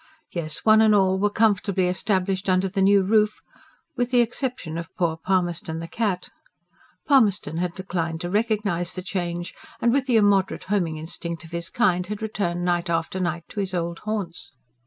Yes, 0.31 0.65
one 0.65 0.81
and 0.81 0.95
all 0.95 1.19
were 1.19 1.29
comfortably 1.29 1.85
established 1.87 2.49
under 2.49 2.67
the 2.67 2.81
new 2.81 3.03
roof 3.03 3.39
with 3.95 4.09
the 4.09 4.21
exception 4.21 4.75
of 4.79 4.89
poor 4.95 5.15
Palmerston 5.15 5.77
the 5.77 5.87
cat. 5.87 6.29
Palmerston 7.07 7.57
had 7.57 7.75
declined 7.75 8.19
to 8.21 8.29
recognise 8.31 8.95
the 8.95 9.03
change, 9.03 9.53
and 9.79 9.93
with 9.93 10.07
the 10.07 10.17
immoderate 10.17 10.63
homing 10.63 10.97
instinct 10.97 11.43
of 11.45 11.51
his 11.51 11.69
kind 11.69 12.07
had 12.07 12.19
returned 12.23 12.65
night 12.65 12.89
after 12.89 13.19
night 13.19 13.43
to 13.49 13.59
his 13.59 13.75
old 13.75 13.99
haunts. 13.99 14.53